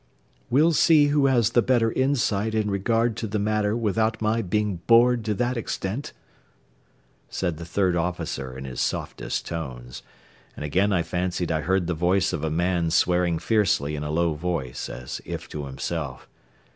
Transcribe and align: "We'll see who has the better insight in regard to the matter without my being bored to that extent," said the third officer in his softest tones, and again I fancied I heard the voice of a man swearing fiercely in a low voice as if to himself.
"We'll 0.49 0.73
see 0.73 1.09
who 1.09 1.27
has 1.27 1.51
the 1.51 1.61
better 1.61 1.91
insight 1.91 2.55
in 2.55 2.71
regard 2.71 3.15
to 3.17 3.27
the 3.27 3.37
matter 3.37 3.77
without 3.77 4.19
my 4.19 4.41
being 4.41 4.77
bored 4.87 5.23
to 5.25 5.35
that 5.35 5.57
extent," 5.57 6.11
said 7.29 7.57
the 7.57 7.67
third 7.67 7.95
officer 7.95 8.57
in 8.57 8.65
his 8.65 8.81
softest 8.81 9.45
tones, 9.45 10.01
and 10.55 10.65
again 10.65 10.91
I 10.91 11.03
fancied 11.03 11.51
I 11.51 11.61
heard 11.61 11.85
the 11.85 11.93
voice 11.93 12.33
of 12.33 12.43
a 12.43 12.49
man 12.49 12.89
swearing 12.89 13.37
fiercely 13.37 13.95
in 13.95 14.01
a 14.03 14.09
low 14.09 14.33
voice 14.33 14.89
as 14.89 15.21
if 15.23 15.47
to 15.49 15.65
himself. 15.67 16.27